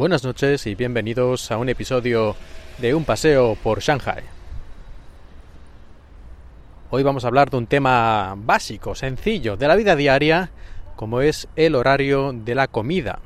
[0.00, 2.34] Buenas noches y bienvenidos a un episodio
[2.78, 4.22] de Un paseo por Shanghai.
[6.88, 10.52] Hoy vamos a hablar de un tema básico, sencillo, de la vida diaria,
[10.96, 13.18] como es el horario de la comida.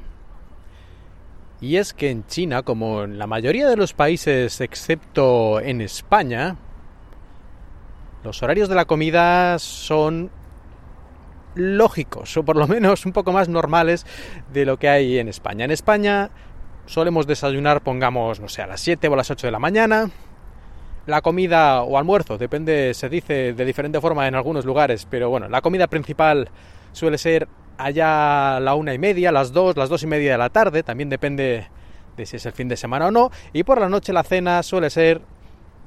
[1.60, 6.56] Y es que en China, como en la mayoría de los países excepto en España,
[8.24, 10.28] los horarios de la comida son
[11.54, 14.04] lógicos, o por lo menos un poco más normales
[14.52, 15.64] de lo que hay en España.
[15.64, 16.32] En España
[16.86, 20.10] solemos desayunar, pongamos, no sé, a las 7 o a las 8 de la mañana.
[21.06, 25.48] La comida o almuerzo, depende, se dice de diferente forma en algunos lugares, pero bueno,
[25.48, 26.48] la comida principal
[26.92, 30.38] suele ser allá a la una y media, las dos, las dos y media de
[30.38, 31.68] la tarde, también depende
[32.16, 34.62] de si es el fin de semana o no, y por la noche la cena
[34.62, 35.20] suele ser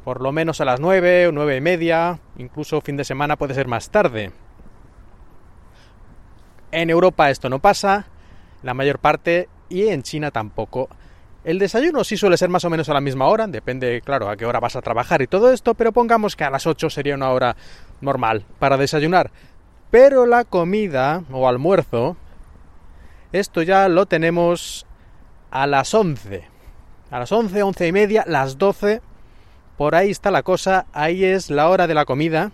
[0.03, 3.53] por lo menos a las nueve o nueve y media, incluso fin de semana puede
[3.53, 4.31] ser más tarde.
[6.71, 8.07] En Europa esto no pasa,
[8.61, 10.89] la mayor parte y en China tampoco.
[11.43, 14.35] El desayuno sí suele ser más o menos a la misma hora, depende, claro, a
[14.35, 17.15] qué hora vas a trabajar y todo esto, pero pongamos que a las 8 sería
[17.15, 17.55] una hora
[18.01, 19.31] normal para desayunar.
[19.89, 22.17] Pero la comida o almuerzo,
[23.31, 24.85] esto ya lo tenemos
[25.49, 26.43] a las 11.
[27.09, 29.01] A las 11, 11 y media, las 12,
[29.77, 32.51] por ahí está la cosa, ahí es la hora de la comida.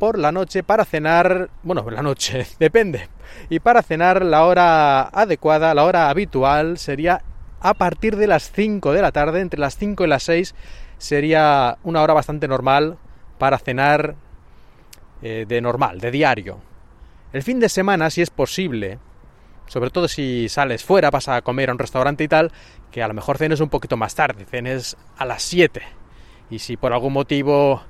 [0.00, 3.10] Por la noche para cenar, bueno, la noche, depende,
[3.50, 7.22] y para cenar la hora adecuada, la hora habitual sería
[7.60, 10.54] a partir de las 5 de la tarde, entre las 5 y las 6
[10.96, 12.96] sería una hora bastante normal
[13.36, 14.14] para cenar
[15.20, 16.60] eh, de normal, de diario.
[17.34, 18.98] El fin de semana, si es posible,
[19.66, 22.52] sobre todo si sales fuera, vas a comer a un restaurante y tal,
[22.90, 25.82] que a lo mejor cenes un poquito más tarde, cenes a las 7.
[26.48, 27.82] Y si por algún motivo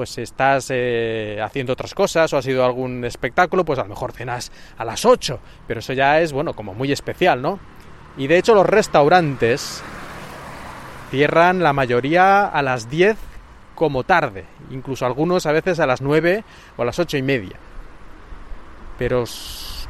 [0.00, 4.12] pues estás eh, haciendo otras cosas o ha sido algún espectáculo, pues a lo mejor
[4.12, 7.58] cenas a las 8, pero eso ya es, bueno, como muy especial, ¿no?
[8.16, 9.82] Y de hecho los restaurantes
[11.10, 13.18] cierran la mayoría a las 10
[13.74, 16.44] como tarde, incluso algunos a veces a las 9
[16.78, 17.58] o a las 8 y media.
[18.98, 19.24] Pero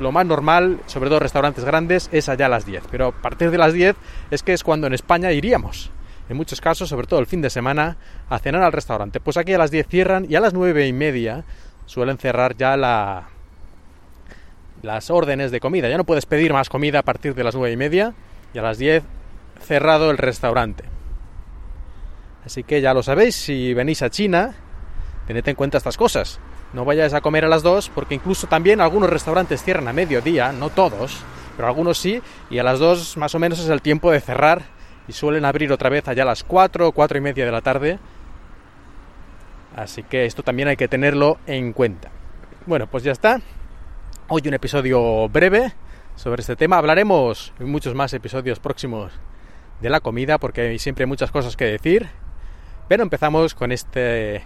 [0.01, 2.83] lo más normal, sobre todo restaurantes grandes, es allá a las 10.
[2.91, 3.95] Pero a partir de las 10
[4.33, 5.93] es que es cuando en España iríamos
[6.31, 7.97] en muchos casos, sobre todo el fin de semana,
[8.29, 9.19] a cenar al restaurante.
[9.19, 11.43] Pues aquí a las 10 cierran y a las 9 y media
[11.87, 13.31] suelen cerrar ya la,
[14.81, 15.89] las órdenes de comida.
[15.89, 18.15] Ya no puedes pedir más comida a partir de las 9 y media
[18.55, 19.03] y a las 10
[19.61, 20.85] cerrado el restaurante.
[22.47, 24.55] Así que ya lo sabéis, si venís a China,
[25.27, 26.39] tened en cuenta estas cosas.
[26.73, 30.53] No vayáis a comer a las 2 porque incluso también algunos restaurantes cierran a mediodía,
[30.53, 31.17] no todos,
[31.57, 34.79] pero algunos sí, y a las 2 más o menos es el tiempo de cerrar
[35.13, 37.99] suelen abrir otra vez allá a las 4 o 4 y media de la tarde.
[39.77, 42.11] Así que esto también hay que tenerlo en cuenta.
[42.67, 43.41] Bueno, pues ya está.
[44.29, 45.73] Hoy un episodio breve
[46.17, 46.77] sobre este tema.
[46.77, 49.13] Hablaremos en muchos más episodios próximos
[49.81, 52.09] de la comida porque hay siempre muchas cosas que decir.
[52.89, 54.45] Pero empezamos con este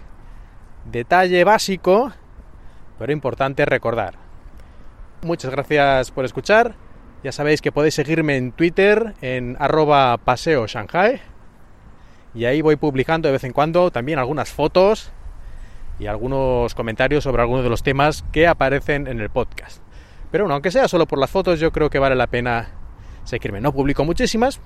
[0.85, 2.13] detalle básico,
[2.99, 4.15] pero importante recordar.
[5.23, 6.84] Muchas gracias por escuchar
[7.25, 11.19] ya sabéis que podéis seguirme en Twitter en arroba paseo Shanghai.
[12.35, 15.11] Y ahí voy publicando de vez en cuando también algunas fotos
[15.97, 19.81] y algunos comentarios sobre algunos de los temas que aparecen en el podcast.
[20.29, 22.67] Pero bueno, aunque sea solo por las fotos, yo creo que vale la pena
[23.23, 23.59] seguirme.
[23.59, 24.61] No publico muchísimas,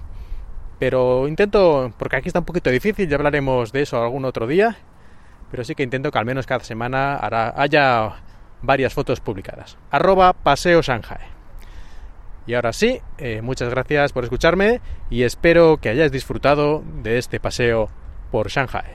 [0.79, 4.75] pero intento, porque aquí está un poquito difícil, ya hablaremos de eso algún otro día,
[5.49, 7.21] pero sí que intento que al menos cada semana
[7.55, 8.15] haya
[8.61, 9.77] varias fotos publicadas.
[9.91, 11.38] Arroba paseo Shanghai.
[12.49, 17.39] Y ahora sí, eh, muchas gracias por escucharme y espero que hayáis disfrutado de este
[17.39, 17.89] paseo
[18.31, 18.85] por Shanghai.